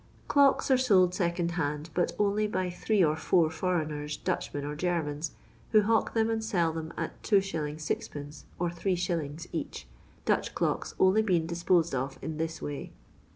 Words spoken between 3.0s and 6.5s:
or four foreigners, Dutchmen or Germans, who hawk them and